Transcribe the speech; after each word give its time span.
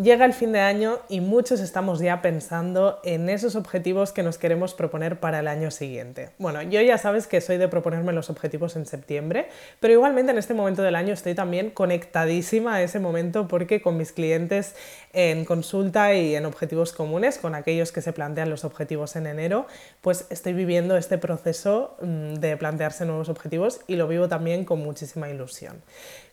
Llega 0.00 0.24
el 0.24 0.32
fin 0.32 0.52
de 0.52 0.60
año 0.60 1.00
y 1.08 1.20
muchos 1.20 1.58
estamos 1.58 1.98
ya 1.98 2.22
pensando 2.22 3.00
en 3.02 3.28
esos 3.28 3.56
objetivos 3.56 4.12
que 4.12 4.22
nos 4.22 4.38
queremos 4.38 4.72
proponer 4.72 5.18
para 5.18 5.40
el 5.40 5.48
año 5.48 5.72
siguiente. 5.72 6.30
Bueno, 6.38 6.62
yo 6.62 6.80
ya 6.82 6.98
sabes 6.98 7.26
que 7.26 7.40
soy 7.40 7.56
de 7.58 7.66
proponerme 7.66 8.12
los 8.12 8.30
objetivos 8.30 8.76
en 8.76 8.86
septiembre, 8.86 9.48
pero 9.80 9.94
igualmente 9.94 10.30
en 10.30 10.38
este 10.38 10.54
momento 10.54 10.82
del 10.82 10.94
año 10.94 11.12
estoy 11.12 11.34
también 11.34 11.70
conectadísima 11.70 12.76
a 12.76 12.82
ese 12.82 13.00
momento 13.00 13.48
porque 13.48 13.82
con 13.82 13.96
mis 13.96 14.12
clientes 14.12 14.76
en 15.12 15.44
consulta 15.44 16.14
y 16.14 16.34
en 16.34 16.46
objetivos 16.46 16.92
comunes, 16.92 17.38
con 17.38 17.54
aquellos 17.54 17.92
que 17.92 18.02
se 18.02 18.12
plantean 18.12 18.50
los 18.50 18.64
objetivos 18.64 19.16
en 19.16 19.26
enero, 19.26 19.66
pues 20.00 20.26
estoy 20.30 20.52
viviendo 20.52 20.96
este 20.96 21.18
proceso 21.18 21.96
mm, 22.00 22.34
de 22.34 22.56
plantearse 22.56 23.04
nuevos 23.04 23.28
objetivos 23.28 23.80
y 23.86 23.96
lo 23.96 24.08
vivo 24.08 24.28
también 24.28 24.64
con 24.64 24.80
muchísima 24.80 25.28
ilusión. 25.28 25.82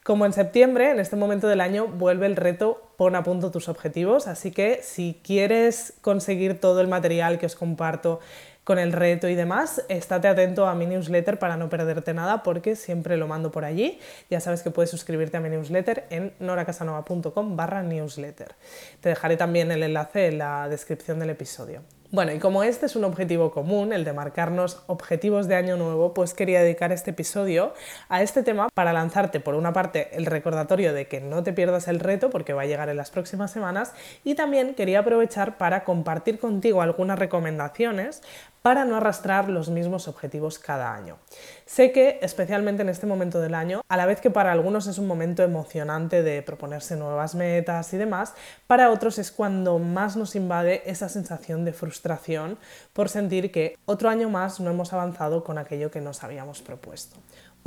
Como 0.03 0.25
en 0.25 0.33
septiembre, 0.33 0.91
en 0.91 0.99
este 0.99 1.15
momento 1.15 1.47
del 1.47 1.61
año, 1.61 1.87
vuelve 1.87 2.27
el 2.27 2.35
reto 2.35 2.91
Pon 2.95 3.15
a 3.15 3.23
punto 3.23 3.51
tus 3.51 3.67
objetivos, 3.67 4.27
así 4.27 4.51
que 4.51 4.79
si 4.81 5.19
quieres 5.23 5.93
conseguir 6.01 6.59
todo 6.59 6.79
el 6.79 6.87
material 6.87 7.39
que 7.39 7.47
os 7.47 7.55
comparto 7.55 8.19
con 8.65 8.79
el 8.79 8.91
reto 8.91 9.29
y 9.29 9.35
demás, 9.35 9.83
estate 9.89 10.27
atento 10.27 10.67
a 10.67 10.73
mi 10.73 10.87
newsletter 10.87 11.37
para 11.37 11.55
no 11.55 11.69
perderte 11.69 12.15
nada 12.15 12.41
porque 12.43 12.75
siempre 12.75 13.15
lo 13.15 13.27
mando 13.27 13.51
por 13.51 13.63
allí. 13.63 13.99
Ya 14.29 14.39
sabes 14.39 14.63
que 14.63 14.71
puedes 14.71 14.89
suscribirte 14.89 15.37
a 15.37 15.39
mi 15.39 15.49
newsletter 15.49 16.05
en 16.09 16.33
noracasanova.com 16.39 17.55
barra 17.55 17.83
newsletter. 17.83 18.55
Te 19.01 19.09
dejaré 19.09 19.37
también 19.37 19.71
el 19.71 19.83
enlace 19.83 20.27
en 20.27 20.39
la 20.39 20.67
descripción 20.67 21.19
del 21.19 21.29
episodio. 21.29 21.83
Bueno, 22.11 22.31
y 22.31 22.39
como 22.39 22.63
este 22.63 22.85
es 22.85 22.95
un 22.95 23.03
objetivo 23.03 23.51
común, 23.51 23.91
el 23.91 24.05
de 24.05 24.13
marcarnos 24.13 24.81
objetivos 24.87 25.47
de 25.47 25.55
año 25.55 25.75
nuevo, 25.75 26.13
pues 26.13 26.33
quería 26.33 26.61
dedicar 26.61 26.91
este 26.91 27.11
episodio 27.11 27.73
a 28.09 28.21
este 28.21 28.41
tema 28.41 28.69
para 28.73 28.93
lanzarte, 28.93 29.39
por 29.39 29.53
una 29.53 29.73
parte, 29.73 30.15
el 30.15 30.25
recordatorio 30.25 30.93
de 30.93 31.07
que 31.07 31.19
no 31.19 31.43
te 31.43 31.51
pierdas 31.51 31.87
el 31.87 31.99
reto, 31.99 32.29
porque 32.29 32.53
va 32.53 32.61
a 32.61 32.67
llegar 32.67 32.89
en 32.89 32.97
las 32.97 33.11
próximas 33.11 33.51
semanas, 33.51 33.91
y 34.23 34.35
también 34.35 34.75
quería 34.75 34.99
aprovechar 34.99 35.57
para 35.57 35.83
compartir 35.83 36.39
contigo 36.39 36.81
algunas 36.81 37.19
recomendaciones 37.19 38.21
para 38.65 38.83
no 38.83 38.95
arrastrar 38.95 39.47
los 39.47 39.69
mismos 39.69 40.07
objetivos 40.07 40.57
cada 40.57 40.91
año. 40.91 41.19
Sé 41.67 41.91
que, 41.91 42.17
especialmente 42.23 42.81
en 42.81 42.89
este 42.89 43.05
momento 43.05 43.39
del 43.39 43.53
año, 43.53 43.81
a 43.87 43.95
la 43.95 44.07
vez 44.07 44.21
que 44.21 44.31
para 44.31 44.51
algunos 44.51 44.87
es 44.87 44.97
un 44.97 45.05
momento 45.05 45.43
emocionante 45.43 46.23
de 46.23 46.41
proponerse 46.41 46.95
nuevas 46.95 47.35
metas 47.35 47.93
y 47.93 47.97
demás, 47.97 48.33
para 48.65 48.89
otros 48.89 49.19
es 49.19 49.31
cuando 49.31 49.77
más 49.77 50.17
nos 50.17 50.35
invade 50.35 50.81
esa 50.89 51.09
sensación 51.09 51.63
de 51.63 51.73
frustración 51.73 52.57
por 52.91 53.07
sentir 53.07 53.51
que 53.51 53.77
otro 53.85 54.09
año 54.09 54.31
más 54.31 54.59
no 54.59 54.71
hemos 54.71 54.93
avanzado 54.93 55.43
con 55.43 55.59
aquello 55.59 55.91
que 55.91 56.01
nos 56.01 56.23
habíamos 56.23 56.63
propuesto. 56.63 57.17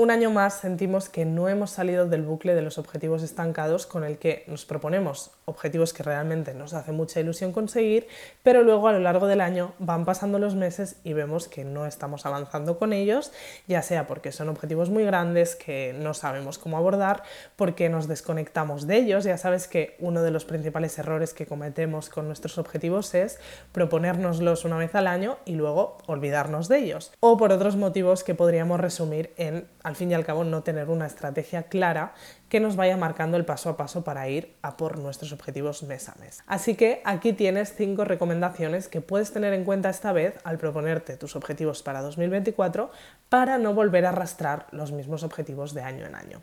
Un 0.01 0.13
año 0.13 0.31
más 0.31 0.61
sentimos 0.61 1.09
que 1.09 1.25
no 1.25 1.49
hemos 1.49 1.71
salido 1.71 2.07
del 2.07 2.23
bucle 2.23 2.55
de 2.55 2.63
los 2.63 2.79
objetivos 2.79 3.25
estancados 3.25 3.85
con 3.85 4.05
el 4.05 4.19
que 4.19 4.45
nos 4.47 4.65
proponemos 4.65 5.33
objetivos 5.45 5.93
que 5.93 6.05
realmente 6.05 6.55
nos 6.55 6.73
hace 6.73 6.93
mucha 6.93 7.19
ilusión 7.19 7.53
conseguir, 7.53 8.07
pero 8.45 8.63
luego 8.63 8.87
a 8.87 8.93
lo 8.93 9.01
largo 9.01 9.27
del 9.27 9.41
año 9.41 9.73
van 9.81 10.05
pasando 10.05 10.39
los 10.39 10.55
meses 10.55 11.01
y 11.03 11.15
vemos 11.15 11.49
que 11.49 11.65
no 11.65 11.85
estamos 11.85 12.27
avanzando 12.27 12.79
con 12.79 12.93
ellos, 12.93 13.33
ya 13.67 13.83
sea 13.83 14.07
porque 14.07 14.31
son 14.31 14.49
objetivos 14.49 14.89
muy 14.89 15.05
grandes 15.05 15.57
que 15.57 15.93
no 15.99 16.15
sabemos 16.15 16.59
cómo 16.59 16.77
abordar, 16.77 17.25
porque 17.57 17.89
nos 17.89 18.07
desconectamos 18.07 18.87
de 18.87 18.99
ellos. 18.99 19.25
Ya 19.25 19.37
sabes 19.37 19.67
que 19.67 19.97
uno 19.99 20.23
de 20.23 20.31
los 20.31 20.45
principales 20.45 20.97
errores 21.01 21.35
que 21.35 21.47
cometemos 21.47 22.09
con 22.09 22.29
nuestros 22.29 22.59
objetivos 22.59 23.15
es 23.15 23.41
proponérnoslos 23.73 24.65
una 24.65 24.79
vez 24.79 24.95
al 24.95 25.09
año 25.09 25.39
y 25.45 25.57
luego 25.57 25.99
olvidarnos 26.07 26.69
de 26.69 26.79
ellos. 26.79 27.13
O 27.19 27.37
por 27.37 27.51
otros 27.51 27.75
motivos 27.75 28.23
que 28.23 28.37
podríamos 28.37 28.79
resumir 28.79 29.33
en 29.39 29.67
al 29.89 29.97
fin 29.97 30.11
y 30.11 30.15
al 30.15 30.25
cabo 30.25 30.45
no 30.45 30.63
tener 30.63 30.91
una 30.91 31.07
estrategia 31.07 31.63
clara 31.65 32.13
que 32.51 32.61
nos 32.61 32.77
vaya 32.77 32.99
marcando 32.99 33.39
el 33.39 33.47
paso 33.47 33.71
a 33.71 33.77
paso 33.79 34.05
para 34.05 34.29
ir 34.29 34.55
a 34.61 34.77
por 34.77 34.99
nuestros 34.99 35.33
objetivos 35.33 35.83
mes 35.83 36.11
a 36.11 36.15
mes. 36.21 36.43
Así 36.47 36.75
que 36.75 37.01
aquí 37.07 37.33
tienes 37.33 37.75
cinco 37.75 38.05
recomendaciones 38.05 38.89
que 38.89 39.01
puedes 39.01 39.33
tener 39.33 39.55
en 39.55 39.65
cuenta 39.65 39.89
esta 39.89 40.13
vez 40.13 40.39
al 40.45 40.59
proponerte 40.59 41.17
tus 41.17 41.37
objetivos 41.37 41.83
para 41.83 42.03
2024 42.03 42.91
para 43.31 43.57
no 43.57 43.73
volver 43.73 44.05
a 44.05 44.11
arrastrar 44.11 44.67
los 44.73 44.93
mismos 44.93 45.23
objetivos 45.23 45.73
de 45.73 45.81
año 45.81 46.05
en 46.05 46.15
año. 46.15 46.43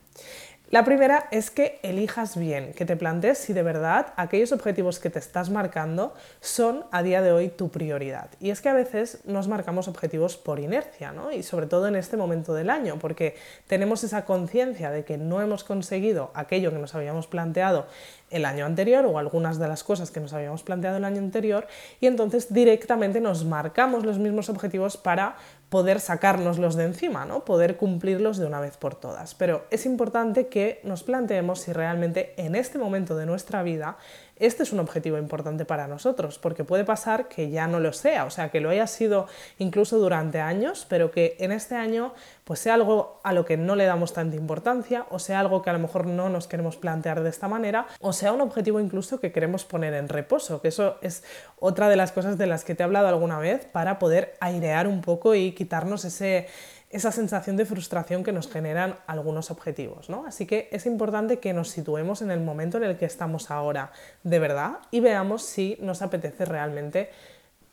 La 0.76 0.84
primera 0.84 1.30
es 1.32 1.52
que 1.52 1.80
elijas 1.84 2.36
bien, 2.36 2.74
que 2.74 2.84
te 2.84 2.98
plantees 2.98 3.38
si 3.38 3.54
de 3.54 3.64
verdad 3.64 4.08
aquellos 4.18 4.52
objetivos 4.52 5.00
que 5.00 5.10
te 5.10 5.20
estás 5.20 5.50
marcando 5.50 6.14
son 6.42 6.84
a 6.92 7.02
día 7.02 7.22
de 7.22 7.32
hoy 7.32 7.48
tu 7.48 7.70
prioridad. 7.70 8.28
Y 8.42 8.50
es 8.50 8.60
que 8.60 8.68
a 8.68 8.74
veces 8.74 9.20
nos 9.24 9.48
marcamos 9.48 9.88
objetivos 9.88 10.36
por 10.36 10.60
inercia, 10.60 11.14
¿no? 11.14 11.32
Y 11.32 11.44
sobre 11.44 11.68
todo 11.68 11.88
en 11.88 11.96
este 11.96 12.18
momento 12.18 12.54
del 12.54 12.70
año, 12.70 13.00
porque 13.00 13.38
tenemos 13.68 14.04
esa 14.04 14.26
conciencia 14.26 14.92
de 14.92 15.06
que 15.06 15.18
no 15.18 15.42
hemos 15.42 15.64
conseguido 15.64 16.32
aquello 16.34 16.72
que 16.72 16.80
nos 16.80 16.94
habíamos 16.94 17.28
planteado 17.28 17.88
el 18.30 18.44
año 18.44 18.66
anterior 18.66 19.06
o 19.06 19.18
algunas 19.18 19.60
de 19.60 19.70
las 19.70 19.84
cosas 19.84 20.12
que 20.12 20.20
nos 20.20 20.34
habíamos 20.34 20.62
planteado 20.62 20.98
el 20.98 21.06
año 21.06 21.20
anterior 21.20 21.68
y 22.02 22.08
entonces 22.08 22.54
directamente 22.54 23.22
nos 23.22 23.46
marcamos 23.46 24.04
los 24.04 24.20
mismos 24.20 24.50
objetivos 24.50 24.98
para 24.98 25.38
poder 25.70 26.00
sacárnoslos 26.00 26.76
de 26.76 26.86
encima, 26.86 27.26
¿no? 27.26 27.44
poder 27.46 27.78
cumplirlos 27.78 28.38
de 28.38 28.46
una 28.46 28.60
vez 28.60 28.78
por 28.78 28.96
todas. 28.96 29.36
Pero 29.36 29.66
es 29.72 29.86
importante 29.86 30.48
que 30.48 30.80
nos 30.84 31.04
planteemos 31.04 31.62
si 31.62 31.74
realmente 31.74 32.34
en 32.38 32.56
este 32.56 32.78
momento 32.78 33.16
de 33.16 33.26
nuestra 33.26 33.64
vida 33.64 33.98
este 34.38 34.64
es 34.64 34.74
un 34.74 34.80
objetivo 34.80 35.18
importante 35.18 35.66
para 35.66 35.88
nosotros, 35.88 36.40
porque 36.40 36.64
puede 36.64 36.84
pasar 36.84 37.28
que 37.28 37.50
ya 37.50 37.68
no 37.68 37.80
lo 37.80 37.94
sea, 37.94 38.26
o 38.26 38.30
sea, 38.30 38.50
que 38.50 38.60
lo 38.60 38.70
haya 38.70 38.88
sido 38.88 39.28
incluso 39.60 39.98
durante 39.98 40.42
años, 40.42 40.86
pero 40.90 41.12
que 41.12 41.38
en 41.40 41.52
este 41.52 41.76
año 41.76 42.14
pues 42.44 42.60
sea 42.60 42.76
algo 42.76 43.20
a 43.24 43.34
lo 43.34 43.44
que 43.46 43.58
no 43.58 43.76
le 43.76 43.86
damos 43.86 44.14
tanta 44.14 44.36
importancia, 44.36 45.06
o 45.10 45.20
sea 45.20 45.40
algo 45.40 45.62
que 45.62 45.70
a 45.70 45.74
lo 45.74 45.80
mejor 45.80 46.06
no 46.06 46.30
nos 46.30 46.48
queremos 46.48 46.78
plantear 46.78 47.24
de 47.24 47.30
esta 47.30 47.48
manera, 47.48 47.88
o 48.00 48.14
sea 48.14 48.32
un 48.32 48.42
objetivo 48.42 48.80
incluso 48.80 49.20
que 49.20 49.32
queremos 49.32 49.66
poner 49.66 49.94
en 49.94 50.10
reposo, 50.10 50.62
que 50.62 50.68
eso 50.68 50.98
es 51.02 51.24
otra 51.60 51.90
de 51.90 51.96
las 51.96 52.12
cosas 52.12 52.38
de 52.38 52.46
las 52.46 52.64
que 52.64 52.76
te 52.76 52.84
he 52.84 52.86
hablado 52.86 53.08
alguna 53.08 53.40
vez 53.40 53.66
para 53.66 54.00
poder 54.00 54.36
airear 54.40 54.88
un 54.88 55.02
poco 55.02 55.34
y 55.34 55.54
quitarnos 55.54 56.06
ese 56.06 56.48
esa 56.90 57.12
sensación 57.12 57.58
de 57.58 57.66
frustración 57.66 58.24
que 58.24 58.32
nos 58.32 58.50
generan 58.50 58.96
algunos 59.08 59.52
objetivos. 59.52 60.10
¿no? 60.10 60.26
Así 60.26 60.46
que 60.46 60.70
es 60.72 60.86
importante 60.86 61.40
que 61.40 61.54
nos 61.54 61.70
situemos 61.70 62.22
en 62.22 62.32
el 62.32 62.42
momento 62.42 62.78
en 62.78 62.84
el 62.84 62.98
que 62.98 63.06
estamos 63.06 63.52
ahora 63.52 63.92
de 64.24 64.40
verdad 64.40 64.80
y 64.92 65.00
veamos 65.00 65.44
si 65.44 65.78
nos 65.82 66.02
apetece 66.02 66.46
realmente 66.46 67.10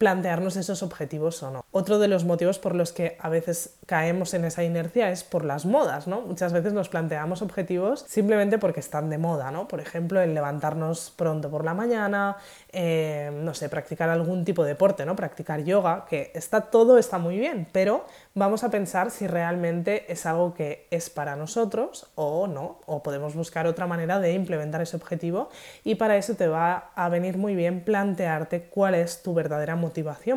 plantearnos 0.03 0.57
esos 0.57 0.83
objetivos 0.83 1.41
o 1.45 1.53
no. 1.53 1.65
Otro 1.71 2.01
de 2.01 2.09
los 2.09 2.25
motivos 2.25 2.59
por 2.59 2.75
los 2.75 2.93
que 2.93 3.17
a 3.21 3.29
veces 3.29 3.77
caemos 3.87 4.35
en 4.35 4.45
esa 4.45 4.65
inercia 4.65 5.13
es 5.13 5.23
por 5.23 5.45
las 5.45 5.65
modas, 5.65 6.09
¿no? 6.09 6.23
Muchas 6.23 6.53
veces 6.53 6.73
nos 6.73 6.89
planteamos 6.89 7.41
objetivos 7.41 8.05
simplemente 8.09 8.59
porque 8.59 8.81
están 8.81 9.11
de 9.11 9.19
moda, 9.19 9.53
¿no? 9.53 9.69
Por 9.69 9.81
ejemplo, 9.81 10.21
el 10.21 10.35
levantarnos 10.35 11.13
pronto 11.15 11.53
por 11.53 11.65
la 11.65 11.73
mañana, 11.75 12.37
eh, 12.73 13.31
no 13.33 13.55
sé, 13.55 13.69
practicar 13.69 14.11
algún 14.11 14.45
tipo 14.45 14.65
de 14.65 14.71
deporte, 14.71 15.07
¿no? 15.07 15.15
Practicar 15.15 15.63
yoga, 15.63 16.05
que 16.11 16.33
está 16.35 16.63
todo 16.63 16.99
está 16.99 17.19
muy 17.19 17.39
bien, 17.39 17.69
pero 17.71 18.05
vamos 18.35 18.65
a 18.65 18.71
pensar 18.71 19.13
si 19.13 19.29
realmente 19.29 20.11
es 20.13 20.27
algo 20.27 20.53
que 20.53 20.89
es 20.91 21.11
para 21.11 21.37
nosotros 21.37 22.11
o 22.17 22.49
no, 22.49 22.81
o 22.87 23.05
podemos 23.05 23.37
buscar 23.37 23.69
otra 23.69 23.87
manera 23.87 24.19
de 24.19 24.33
implementar 24.33 24.83
ese 24.83 24.97
objetivo 24.97 25.49
y 25.85 25.95
para 25.95 26.17
eso 26.17 26.35
te 26.35 26.49
va 26.49 26.91
a 26.97 27.09
venir 27.09 27.39
muy 27.39 27.55
bien 27.55 27.85
plantearte 27.85 28.63
cuál 28.63 28.97
es 28.97 29.23
tu 29.23 29.33
verdadera 29.33 29.77
motivación 29.77 29.92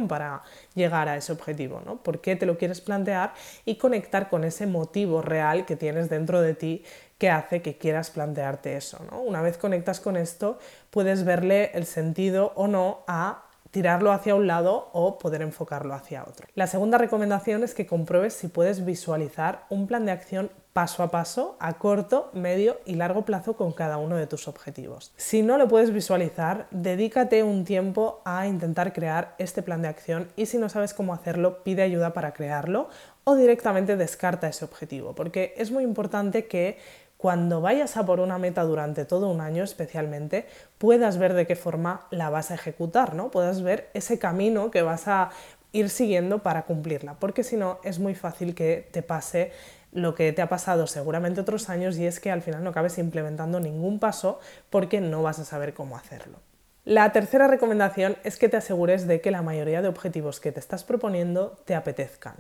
para 0.08 0.44
llegar 0.74 1.08
a 1.08 1.18
ese 1.18 1.32
objetivo, 1.32 1.82
¿no? 1.86 1.98
¿Por 1.98 2.22
qué 2.22 2.36
te 2.36 2.46
lo 2.46 2.58
quieres 2.58 2.82
plantear 2.82 3.34
y 3.66 3.76
conectar 3.76 4.30
con 4.30 4.44
ese 4.44 4.68
motivo 4.68 5.22
real 5.22 5.66
que 5.66 5.76
tienes 5.76 6.10
dentro 6.10 6.42
de 6.42 6.54
ti 6.54 6.84
que 7.18 7.30
hace 7.30 7.62
que 7.62 7.78
quieras 7.78 8.10
plantearte 8.12 8.76
eso, 8.76 9.00
¿no? 9.10 9.22
Una 9.22 9.42
vez 9.42 9.58
conectas 9.58 10.00
con 10.00 10.18
esto, 10.18 10.60
puedes 10.90 11.24
verle 11.24 11.72
el 11.74 11.86
sentido 11.86 12.52
o 12.56 12.68
no 12.68 13.04
a 13.08 13.45
tirarlo 13.76 14.14
hacia 14.14 14.36
un 14.36 14.48
lado 14.48 14.88
o 14.94 15.18
poder 15.18 15.42
enfocarlo 15.42 15.94
hacia 15.94 16.24
otro. 16.24 16.48
La 16.54 16.66
segunda 16.66 16.98
recomendación 16.98 17.62
es 17.62 17.74
que 17.74 17.86
compruebes 17.86 18.34
si 18.34 18.48
puedes 18.48 18.86
visualizar 18.86 19.66
un 19.70 19.86
plan 19.86 20.06
de 20.06 20.14
acción 20.14 20.50
paso 20.72 21.04
a 21.04 21.12
paso, 21.12 21.58
a 21.60 21.74
corto, 21.74 22.30
medio 22.34 22.80
y 22.86 22.96
largo 22.96 23.26
plazo 23.26 23.58
con 23.58 23.74
cada 23.74 23.98
uno 23.98 24.16
de 24.16 24.28
tus 24.28 24.48
objetivos. 24.48 25.14
Si 25.18 25.42
no 25.42 25.58
lo 25.58 25.68
puedes 25.68 25.92
visualizar, 25.92 26.68
dedícate 26.72 27.44
un 27.44 27.66
tiempo 27.66 28.22
a 28.24 28.48
intentar 28.48 28.94
crear 28.94 29.36
este 29.40 29.62
plan 29.62 29.82
de 29.82 29.90
acción 29.90 30.30
y 30.38 30.46
si 30.46 30.58
no 30.58 30.70
sabes 30.70 30.94
cómo 30.94 31.14
hacerlo, 31.14 31.62
pide 31.64 31.82
ayuda 31.82 32.14
para 32.14 32.34
crearlo 32.34 32.88
o 33.26 33.36
directamente 33.36 33.98
descarta 33.98 34.48
ese 34.48 34.64
objetivo, 34.64 35.16
porque 35.16 35.54
es 35.58 35.72
muy 35.72 35.84
importante 35.84 36.46
que 36.46 36.78
cuando 37.26 37.60
vayas 37.60 37.98
a 37.98 38.06
por 38.06 38.20
una 38.20 38.38
meta 38.38 38.62
durante 38.62 39.04
todo 39.04 39.32
un 39.32 39.42
año 39.42 39.64
especialmente, 39.64 40.46
puedas 40.78 41.18
ver 41.18 41.34
de 41.34 41.48
qué 41.48 41.56
forma 41.56 42.06
la 42.12 42.30
vas 42.30 42.52
a 42.52 42.54
ejecutar, 42.54 43.16
¿no? 43.16 43.32
Puedas 43.32 43.64
ver 43.64 43.90
ese 43.96 44.20
camino 44.20 44.70
que 44.70 44.84
vas 44.84 45.08
a 45.08 45.32
ir 45.72 45.90
siguiendo 45.90 46.44
para 46.44 46.66
cumplirla, 46.66 47.16
porque 47.16 47.44
si 47.44 47.58
no 47.58 47.80
es 47.84 47.98
muy 47.98 48.14
fácil 48.14 48.54
que 48.54 48.88
te 48.92 49.02
pase 49.02 49.54
lo 49.92 50.14
que 50.14 50.34
te 50.34 50.44
ha 50.44 50.50
pasado 50.50 50.86
seguramente 50.86 51.42
otros 51.42 51.68
años 51.68 51.98
y 51.98 52.06
es 52.06 52.20
que 52.20 52.30
al 52.30 52.44
final 52.44 52.64
no 52.64 52.70
acabes 52.70 53.00
implementando 53.00 53.60
ningún 53.60 53.98
paso 53.98 54.40
porque 54.70 55.02
no 55.02 55.24
vas 55.24 55.40
a 55.40 55.46
saber 55.46 55.74
cómo 55.74 55.98
hacerlo. 55.98 56.38
La 56.84 57.12
tercera 57.12 57.48
recomendación 57.48 58.18
es 58.24 58.38
que 58.38 58.50
te 58.50 58.58
asegures 58.58 59.08
de 59.08 59.20
que 59.20 59.32
la 59.32 59.42
mayoría 59.42 59.82
de 59.82 59.88
objetivos 59.88 60.40
que 60.40 60.52
te 60.52 60.60
estás 60.60 60.84
proponiendo 60.84 61.58
te 61.66 61.74
apetezcan. 61.74 62.36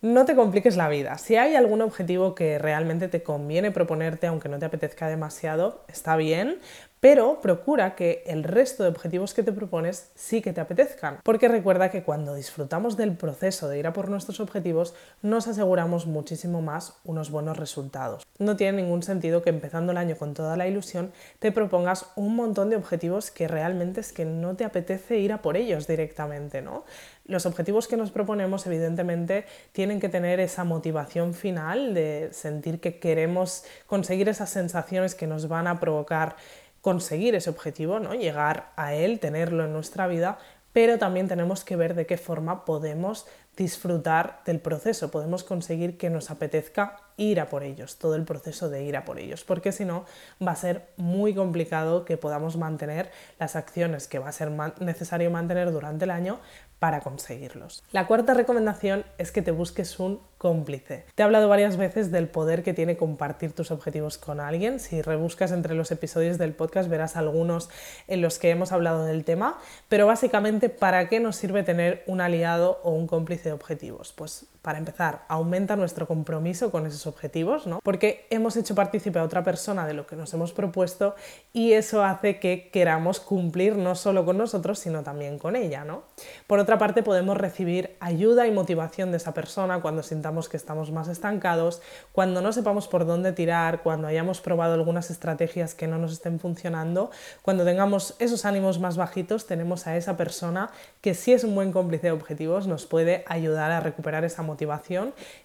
No 0.00 0.24
te 0.24 0.36
compliques 0.36 0.76
la 0.76 0.88
vida. 0.88 1.18
Si 1.18 1.34
hay 1.34 1.56
algún 1.56 1.82
objetivo 1.82 2.36
que 2.36 2.58
realmente 2.60 3.08
te 3.08 3.24
conviene 3.24 3.72
proponerte, 3.72 4.28
aunque 4.28 4.48
no 4.48 4.60
te 4.60 4.66
apetezca 4.66 5.08
demasiado, 5.08 5.84
está 5.88 6.14
bien, 6.14 6.60
pero 7.00 7.40
procura 7.40 7.94
que 7.94 8.24
el 8.26 8.44
resto 8.44 8.82
de 8.82 8.88
objetivos 8.88 9.34
que 9.34 9.42
te 9.42 9.52
propones 9.52 10.10
sí 10.14 10.42
que 10.42 10.52
te 10.52 10.60
apetezcan, 10.60 11.18
porque 11.22 11.48
recuerda 11.48 11.90
que 11.90 12.02
cuando 12.02 12.34
disfrutamos 12.34 12.96
del 12.96 13.16
proceso 13.16 13.68
de 13.68 13.78
ir 13.78 13.86
a 13.86 13.92
por 13.92 14.08
nuestros 14.08 14.40
objetivos, 14.40 14.94
nos 15.22 15.46
aseguramos 15.46 16.06
muchísimo 16.06 16.62
más 16.62 16.94
unos 17.04 17.30
buenos 17.30 17.56
resultados. 17.56 18.26
No 18.38 18.56
tiene 18.56 18.82
ningún 18.82 19.02
sentido 19.02 19.42
que 19.42 19.50
empezando 19.50 19.92
el 19.92 19.98
año 19.98 20.16
con 20.16 20.34
toda 20.34 20.56
la 20.56 20.66
ilusión 20.66 21.12
te 21.38 21.52
propongas 21.52 22.06
un 22.16 22.34
montón 22.36 22.70
de 22.70 22.76
objetivos 22.76 23.30
que 23.30 23.48
realmente 23.48 24.00
es 24.00 24.12
que 24.12 24.24
no 24.24 24.56
te 24.56 24.64
apetece 24.64 25.18
ir 25.18 25.32
a 25.32 25.42
por 25.42 25.56
ellos 25.56 25.86
directamente, 25.86 26.62
¿no? 26.62 26.84
Los 27.24 27.44
objetivos 27.44 27.88
que 27.88 27.98
nos 27.98 28.10
proponemos 28.10 28.66
evidentemente 28.66 29.44
tienen 29.72 30.00
que 30.00 30.08
tener 30.08 30.40
esa 30.40 30.64
motivación 30.64 31.34
final 31.34 31.92
de 31.92 32.30
sentir 32.32 32.80
que 32.80 32.98
queremos 32.98 33.64
conseguir 33.86 34.30
esas 34.30 34.48
sensaciones 34.48 35.14
que 35.14 35.26
nos 35.26 35.46
van 35.46 35.66
a 35.66 35.78
provocar 35.78 36.36
conseguir 36.80 37.34
ese 37.34 37.50
objetivo, 37.50 38.00
¿no? 38.00 38.14
llegar 38.14 38.72
a 38.76 38.94
él, 38.94 39.20
tenerlo 39.20 39.64
en 39.64 39.72
nuestra 39.72 40.06
vida, 40.06 40.38
pero 40.72 40.98
también 40.98 41.28
tenemos 41.28 41.64
que 41.64 41.76
ver 41.76 41.94
de 41.94 42.06
qué 42.06 42.16
forma 42.16 42.64
podemos 42.64 43.26
disfrutar 43.56 44.42
del 44.44 44.60
proceso, 44.60 45.10
podemos 45.10 45.42
conseguir 45.42 45.98
que 45.98 46.10
nos 46.10 46.30
apetezca 46.30 47.07
ir 47.18 47.40
a 47.40 47.50
por 47.50 47.62
ellos, 47.62 47.98
todo 47.98 48.14
el 48.14 48.24
proceso 48.24 48.70
de 48.70 48.84
ir 48.84 48.96
a 48.96 49.04
por 49.04 49.18
ellos, 49.18 49.44
porque 49.44 49.72
si 49.72 49.84
no 49.84 50.06
va 50.44 50.52
a 50.52 50.56
ser 50.56 50.86
muy 50.96 51.34
complicado 51.34 52.06
que 52.06 52.16
podamos 52.16 52.56
mantener 52.56 53.10
las 53.38 53.56
acciones 53.56 54.08
que 54.08 54.18
va 54.18 54.28
a 54.28 54.32
ser 54.32 54.50
necesario 54.80 55.30
mantener 55.30 55.70
durante 55.70 56.06
el 56.06 56.10
año 56.10 56.40
para 56.78 57.00
conseguirlos. 57.00 57.82
La 57.90 58.06
cuarta 58.06 58.34
recomendación 58.34 59.04
es 59.18 59.32
que 59.32 59.42
te 59.42 59.50
busques 59.50 59.98
un 59.98 60.20
cómplice. 60.38 61.04
Te 61.14 61.22
he 61.22 61.24
hablado 61.24 61.48
varias 61.48 61.76
veces 61.76 62.12
del 62.12 62.28
poder 62.28 62.62
que 62.62 62.72
tiene 62.72 62.96
compartir 62.96 63.52
tus 63.52 63.72
objetivos 63.72 64.16
con 64.16 64.38
alguien. 64.38 64.78
Si 64.78 65.02
rebuscas 65.02 65.50
entre 65.50 65.74
los 65.74 65.90
episodios 65.90 66.38
del 66.38 66.54
podcast 66.54 66.88
verás 66.88 67.16
algunos 67.16 67.68
en 68.06 68.22
los 68.22 68.38
que 68.38 68.50
hemos 68.50 68.70
hablado 68.70 69.04
del 69.04 69.24
tema, 69.24 69.58
pero 69.88 70.06
básicamente 70.06 70.68
¿para 70.68 71.08
qué 71.08 71.18
nos 71.18 71.34
sirve 71.34 71.64
tener 71.64 72.04
un 72.06 72.20
aliado 72.20 72.80
o 72.84 72.92
un 72.92 73.08
cómplice 73.08 73.48
de 73.48 73.54
objetivos? 73.54 74.12
Pues 74.12 74.46
para 74.68 74.80
empezar, 74.80 75.24
aumenta 75.28 75.76
nuestro 75.76 76.06
compromiso 76.06 76.70
con 76.70 76.84
esos 76.84 77.06
objetivos, 77.06 77.66
¿no? 77.66 77.80
Porque 77.82 78.26
hemos 78.28 78.54
hecho 78.54 78.74
partícipe 78.74 79.18
a 79.18 79.22
otra 79.22 79.42
persona 79.42 79.86
de 79.86 79.94
lo 79.94 80.06
que 80.06 80.14
nos 80.14 80.34
hemos 80.34 80.52
propuesto 80.52 81.14
y 81.54 81.72
eso 81.72 82.04
hace 82.04 82.38
que 82.38 82.68
queramos 82.70 83.18
cumplir 83.18 83.76
no 83.76 83.94
solo 83.94 84.26
con 84.26 84.36
nosotros, 84.36 84.78
sino 84.78 85.02
también 85.02 85.38
con 85.38 85.56
ella, 85.56 85.84
¿no? 85.84 86.02
Por 86.46 86.58
otra 86.58 86.76
parte, 86.76 87.02
podemos 87.02 87.38
recibir 87.38 87.96
ayuda 87.98 88.46
y 88.46 88.50
motivación 88.50 89.10
de 89.10 89.16
esa 89.16 89.32
persona 89.32 89.80
cuando 89.80 90.02
sintamos 90.02 90.50
que 90.50 90.58
estamos 90.58 90.92
más 90.92 91.08
estancados, 91.08 91.80
cuando 92.12 92.42
no 92.42 92.52
sepamos 92.52 92.88
por 92.88 93.06
dónde 93.06 93.32
tirar, 93.32 93.82
cuando 93.82 94.06
hayamos 94.06 94.42
probado 94.42 94.74
algunas 94.74 95.10
estrategias 95.10 95.74
que 95.74 95.86
no 95.86 95.96
nos 95.96 96.12
estén 96.12 96.40
funcionando, 96.40 97.10
cuando 97.40 97.64
tengamos 97.64 98.16
esos 98.18 98.44
ánimos 98.44 98.80
más 98.80 98.98
bajitos, 98.98 99.46
tenemos 99.46 99.86
a 99.86 99.96
esa 99.96 100.18
persona 100.18 100.68
que 101.00 101.14
si 101.14 101.32
es 101.32 101.42
un 101.42 101.54
buen 101.54 101.72
cómplice 101.72 102.08
de 102.08 102.12
objetivos 102.12 102.66
nos 102.66 102.84
puede 102.84 103.24
ayudar 103.28 103.70
a 103.70 103.80
recuperar 103.80 104.26
esa 104.26 104.42
motivación 104.42 104.57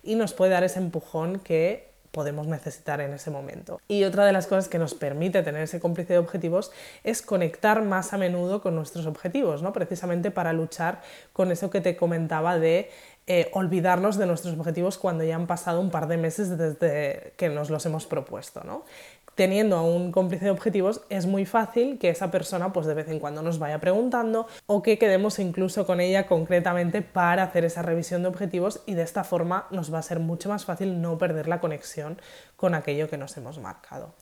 y 0.03 0.15
nos 0.15 0.33
puede 0.33 0.51
dar 0.51 0.63
ese 0.63 0.79
empujón 0.79 1.39
que 1.39 1.93
podemos 2.13 2.45
necesitar 2.45 3.01
en 3.01 3.11
ese 3.11 3.31
momento. 3.31 3.81
Y 3.87 4.03
otra 4.03 4.23
de 4.23 4.31
las 4.31 4.45
cosas 4.45 4.67
que 4.67 4.77
nos 4.77 4.93
permite 4.93 5.41
tener 5.41 5.63
ese 5.63 5.79
cómplice 5.79 6.13
de 6.13 6.19
objetivos 6.19 6.71
es 7.03 7.23
conectar 7.23 7.81
más 7.81 8.13
a 8.13 8.19
menudo 8.19 8.61
con 8.61 8.75
nuestros 8.75 9.07
objetivos, 9.07 9.63
¿no? 9.63 9.73
precisamente 9.73 10.29
para 10.29 10.53
luchar 10.53 11.01
con 11.33 11.51
eso 11.51 11.71
que 11.71 11.81
te 11.81 11.97
comentaba 11.97 12.59
de 12.59 12.91
eh, 13.25 13.49
olvidarnos 13.53 14.17
de 14.17 14.27
nuestros 14.27 14.55
objetivos 14.55 14.99
cuando 14.99 15.23
ya 15.23 15.35
han 15.35 15.47
pasado 15.47 15.81
un 15.81 15.89
par 15.89 16.07
de 16.07 16.17
meses 16.17 16.55
desde 16.55 17.33
que 17.35 17.49
nos 17.49 17.71
los 17.71 17.83
hemos 17.87 18.05
propuesto. 18.05 18.61
¿no? 18.63 18.85
Teniendo 19.35 19.75
a 19.75 19.81
un 19.81 20.11
cómplice 20.11 20.45
de 20.45 20.51
objetivos 20.51 21.01
es 21.09 21.25
muy 21.25 21.45
fácil 21.45 21.97
que 21.97 22.09
esa 22.09 22.31
persona 22.31 22.71
pues 22.73 22.85
de 22.85 22.93
vez 22.93 23.07
en 23.07 23.19
cuando 23.19 23.41
nos 23.41 23.59
vaya 23.59 23.79
preguntando 23.79 24.47
o 24.65 24.81
que 24.81 24.97
quedemos 24.97 25.39
incluso 25.39 25.85
con 25.85 25.99
ella 25.99 26.27
concretamente 26.27 27.01
para 27.01 27.43
hacer 27.43 27.65
esa 27.65 27.81
revisión 27.81 28.21
de 28.21 28.29
objetivos 28.29 28.81
y 28.85 28.93
de 28.93 29.03
esta 29.03 29.23
forma 29.23 29.67
nos 29.71 29.93
va 29.93 29.99
a 29.99 30.03
ser 30.03 30.19
mucho 30.19 30.49
más 30.49 30.65
fácil 30.65 31.01
no 31.01 31.17
perder 31.17 31.47
la 31.47 31.59
conexión 31.59 32.17
con 32.63 32.75
aquello 32.75 33.09
que 33.09 33.17
nos 33.17 33.35
hemos 33.35 33.57
marcado. 33.57 34.13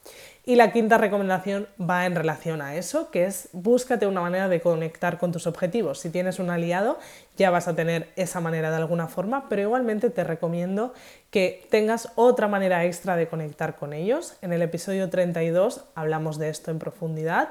Y 0.43 0.55
la 0.55 0.71
quinta 0.71 0.97
recomendación 0.97 1.67
va 1.79 2.07
en 2.07 2.15
relación 2.15 2.59
a 2.63 2.75
eso, 2.75 3.11
que 3.11 3.25
es 3.25 3.49
búscate 3.53 4.07
una 4.07 4.21
manera 4.21 4.49
de 4.49 4.61
conectar 4.61 5.19
con 5.19 5.31
tus 5.31 5.45
objetivos. 5.45 5.99
Si 5.99 6.09
tienes 6.09 6.39
un 6.39 6.49
aliado, 6.49 6.97
ya 7.37 7.51
vas 7.51 7.67
a 7.67 7.75
tener 7.75 8.09
esa 8.15 8.39
manera 8.39 8.71
de 8.71 8.77
alguna 8.77 9.07
forma, 9.07 9.47
pero 9.47 9.61
igualmente 9.61 10.09
te 10.09 10.23
recomiendo 10.23 10.95
que 11.29 11.67
tengas 11.69 12.09
otra 12.15 12.47
manera 12.47 12.83
extra 12.83 13.15
de 13.15 13.27
conectar 13.27 13.75
con 13.75 13.93
ellos. 13.93 14.33
En 14.41 14.53
el 14.53 14.63
episodio 14.63 15.11
32 15.11 15.83
hablamos 15.93 16.39
de 16.39 16.49
esto 16.49 16.71
en 16.71 16.79
profundidad 16.79 17.49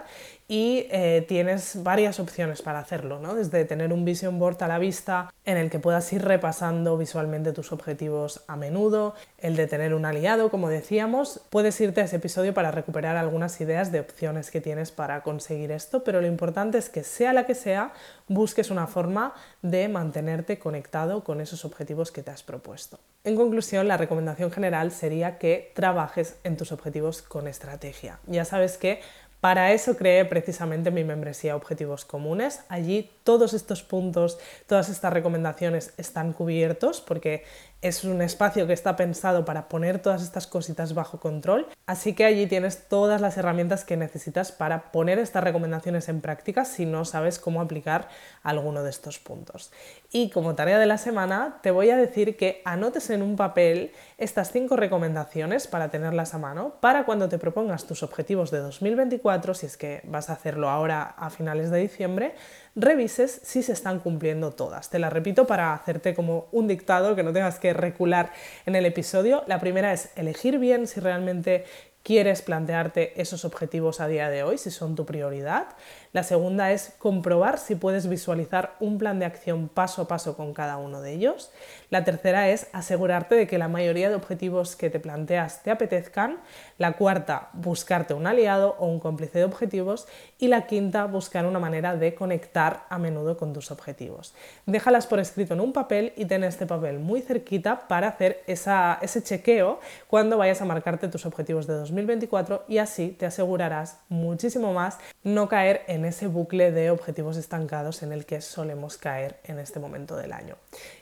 y 0.50 0.88
eh, 0.90 1.24
tienes 1.28 1.80
varias 1.84 2.18
opciones 2.18 2.60
para 2.60 2.80
hacerlo, 2.80 3.20
¿no? 3.20 3.36
desde 3.36 3.64
tener 3.64 3.92
un 3.92 4.04
vision 4.04 4.40
board 4.40 4.60
a 4.64 4.66
la 4.66 4.80
vista 4.80 5.32
en 5.44 5.56
el 5.56 5.70
que 5.70 5.78
puedas 5.78 6.12
ir 6.12 6.24
repasando 6.24 6.98
visualmente 6.98 7.52
tus 7.52 7.70
objetivos 7.70 8.42
a 8.48 8.56
menudo, 8.56 9.14
el 9.38 9.54
de 9.54 9.68
tener 9.68 9.94
un 9.94 10.04
aliado, 10.04 10.50
como 10.50 10.68
decíamos, 10.68 11.40
puedes 11.50 11.80
irte 11.80 12.00
a 12.00 12.04
ese 12.04 12.16
episodio 12.16 12.52
para 12.52 12.72
recuperar 12.72 13.16
algunas 13.16 13.60
ideas 13.60 13.92
de 13.92 14.00
opciones 14.00 14.50
que 14.50 14.60
tienes 14.60 14.90
para 14.90 15.22
conseguir 15.22 15.70
esto, 15.70 16.02
pero 16.02 16.20
lo 16.20 16.26
importante 16.26 16.78
es 16.78 16.88
que 16.88 17.04
sea 17.04 17.32
la 17.32 17.46
que 17.46 17.54
sea, 17.54 17.92
busques 18.26 18.72
una 18.72 18.88
forma 18.88 19.34
de 19.62 19.88
mantenerte 19.88 20.58
conectado 20.58 21.22
con 21.22 21.40
esos 21.40 21.64
objetivos 21.64 22.10
que 22.10 22.24
te 22.24 22.32
has 22.32 22.42
propuesto. 22.42 22.98
En 23.22 23.36
conclusión, 23.36 23.86
la 23.86 23.98
recomendación 23.98 24.50
general 24.50 24.92
sería 24.92 25.36
que 25.36 25.72
trabajes 25.74 26.36
en 26.42 26.56
tus 26.56 26.72
objetivos 26.72 27.20
con 27.20 27.48
estrategia. 27.48 28.18
Ya 28.26 28.46
sabes 28.46 28.78
que 28.78 29.00
para 29.40 29.72
eso 29.72 29.96
creé 29.96 30.24
precisamente 30.26 30.90
mi 30.90 31.02
membresía 31.02 31.56
Objetivos 31.56 32.04
Comunes. 32.04 32.60
Allí 32.68 33.10
todos 33.24 33.54
estos 33.54 33.82
puntos, 33.82 34.38
todas 34.66 34.88
estas 34.90 35.12
recomendaciones 35.12 35.94
están 35.96 36.32
cubiertos 36.32 37.00
porque 37.00 37.44
es 37.82 38.04
un 38.04 38.20
espacio 38.20 38.66
que 38.66 38.74
está 38.74 38.94
pensado 38.96 39.44
para 39.44 39.68
poner 39.68 40.00
todas 40.00 40.22
estas 40.22 40.46
cositas 40.46 40.92
bajo 40.92 41.18
control, 41.18 41.66
así 41.86 42.14
que 42.14 42.24
allí 42.24 42.46
tienes 42.46 42.88
todas 42.88 43.20
las 43.22 43.38
herramientas 43.38 43.84
que 43.84 43.96
necesitas 43.96 44.52
para 44.52 44.92
poner 44.92 45.18
estas 45.18 45.42
recomendaciones 45.42 46.08
en 46.10 46.20
práctica 46.20 46.64
si 46.66 46.84
no 46.84 47.06
sabes 47.06 47.38
cómo 47.38 47.60
aplicar 47.60 48.08
alguno 48.42 48.82
de 48.82 48.90
estos 48.90 49.18
puntos. 49.18 49.72
Y 50.12 50.30
como 50.30 50.54
tarea 50.54 50.78
de 50.78 50.86
la 50.86 50.98
semana, 50.98 51.58
te 51.62 51.70
voy 51.70 51.90
a 51.90 51.96
decir 51.96 52.36
que 52.36 52.60
anotes 52.64 53.08
en 53.10 53.22
un 53.22 53.36
papel 53.36 53.92
estas 54.18 54.52
cinco 54.52 54.76
recomendaciones 54.76 55.66
para 55.66 55.90
tenerlas 55.90 56.34
a 56.34 56.38
mano 56.38 56.74
para 56.80 57.04
cuando 57.04 57.28
te 57.28 57.38
propongas 57.38 57.86
tus 57.86 58.02
objetivos 58.02 58.50
de 58.50 58.58
2024, 58.58 59.54
si 59.54 59.66
es 59.66 59.76
que 59.78 60.02
vas 60.04 60.28
a 60.28 60.34
hacerlo 60.34 60.68
ahora 60.68 61.02
a 61.02 61.30
finales 61.30 61.70
de 61.70 61.78
diciembre, 61.78 62.34
revises 62.76 63.40
si 63.42 63.62
se 63.62 63.72
están 63.72 64.00
cumpliendo 64.00 64.52
todas. 64.52 64.90
Te 64.90 64.98
las 64.98 65.12
repito 65.12 65.46
para 65.46 65.74
hacerte 65.74 66.14
como 66.14 66.48
un 66.52 66.68
dictado 66.68 67.16
que 67.16 67.22
no 67.22 67.32
tengas 67.32 67.58
que 67.58 67.72
recular 67.72 68.32
en 68.66 68.76
el 68.76 68.86
episodio. 68.86 69.44
La 69.46 69.60
primera 69.60 69.92
es 69.92 70.10
elegir 70.16 70.58
bien 70.58 70.86
si 70.86 71.00
realmente 71.00 71.64
quieres 72.10 72.42
plantearte 72.42 73.22
esos 73.22 73.44
objetivos 73.44 74.00
a 74.00 74.08
día 74.08 74.30
de 74.30 74.42
hoy, 74.42 74.58
si 74.58 74.72
son 74.72 74.96
tu 74.96 75.06
prioridad. 75.06 75.68
La 76.12 76.24
segunda 76.24 76.72
es 76.72 76.92
comprobar 76.98 77.56
si 77.56 77.76
puedes 77.76 78.08
visualizar 78.08 78.74
un 78.80 78.98
plan 78.98 79.20
de 79.20 79.26
acción 79.26 79.68
paso 79.68 80.02
a 80.02 80.08
paso 80.08 80.36
con 80.36 80.52
cada 80.52 80.76
uno 80.76 81.00
de 81.02 81.12
ellos. 81.12 81.52
La 81.88 82.02
tercera 82.02 82.48
es 82.48 82.66
asegurarte 82.72 83.36
de 83.36 83.46
que 83.46 83.58
la 83.58 83.68
mayoría 83.68 84.08
de 84.08 84.16
objetivos 84.16 84.74
que 84.74 84.90
te 84.90 84.98
planteas 84.98 85.62
te 85.62 85.70
apetezcan. 85.70 86.40
La 86.78 86.94
cuarta, 86.94 87.50
buscarte 87.52 88.12
un 88.12 88.26
aliado 88.26 88.74
o 88.80 88.88
un 88.88 88.98
cómplice 88.98 89.38
de 89.38 89.44
objetivos. 89.44 90.08
Y 90.36 90.48
la 90.48 90.66
quinta, 90.66 91.04
buscar 91.04 91.46
una 91.46 91.60
manera 91.60 91.94
de 91.94 92.16
conectar 92.16 92.86
a 92.88 92.98
menudo 92.98 93.36
con 93.36 93.52
tus 93.52 93.70
objetivos. 93.70 94.34
Déjalas 94.66 95.06
por 95.06 95.20
escrito 95.20 95.54
en 95.54 95.60
un 95.60 95.72
papel 95.72 96.12
y 96.16 96.24
ten 96.24 96.42
este 96.42 96.66
papel 96.66 96.98
muy 96.98 97.22
cerquita 97.22 97.86
para 97.86 98.08
hacer 98.08 98.42
ese 98.48 99.22
chequeo 99.22 99.78
cuando 100.08 100.38
vayas 100.38 100.60
a 100.60 100.64
marcarte 100.64 101.06
tus 101.06 101.24
objetivos 101.24 101.68
de 101.68 101.74
2024 102.00 102.64
y 102.68 102.78
así 102.78 103.08
te 103.08 103.26
asegurarás 103.26 103.98
muchísimo 104.08 104.72
más 104.72 104.98
no 105.22 105.48
caer 105.48 105.82
en 105.86 106.04
ese 106.04 106.26
bucle 106.26 106.72
de 106.72 106.90
objetivos 106.90 107.36
estancados 107.36 108.02
en 108.02 108.12
el 108.12 108.26
que 108.26 108.40
solemos 108.40 108.96
caer 108.96 109.38
en 109.44 109.58
este 109.58 109.78
momento 109.78 110.16
del 110.16 110.32
año. 110.32 110.56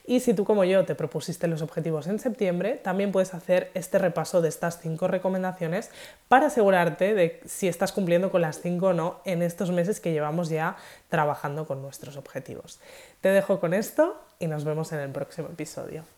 Y 0.07 0.21
si 0.21 0.35
tú 0.35 0.45
como 0.45 0.65
yo 0.65 0.85
te 0.85 0.95
propusiste 0.95 1.49
los 1.49 1.63
objetivos 1.63 2.07
en 2.07 2.19
septiembre, 2.19 2.81
también 2.83 3.13
puedes 3.13 3.35
hacer 3.35 3.71
este 3.75 3.99
repaso 3.99 4.41
de 4.41 4.49
estas 4.49 4.81
cinco 4.81 5.09
recomendaciones 5.09 5.91
para 6.29 6.47
asegurarte 6.47 7.15
de 7.15 7.41
si 7.47 7.69
estás 7.69 7.93
cumpliendo 7.93 8.31
con 8.31 8.41
las 8.41 8.61
cinco 8.61 8.89
o 8.89 8.93
no 8.93 9.21
en 9.25 9.43
estos 9.43 9.71
meses 9.71 10.01
que 10.01 10.13
llevamos 10.13 10.49
ya 10.49 10.77
trabajando 11.09 11.67
con 11.67 11.83
nuestros 11.83 12.17
objetivos. 12.17 12.81
Te 13.21 13.29
dejo 13.29 13.61
con 13.61 13.75
esto 13.75 14.21
y 14.39 14.47
nos 14.47 14.65
vemos 14.65 14.93
en 14.93 15.01
el 15.01 15.11
próximo 15.11 15.49
episodio. 15.49 16.18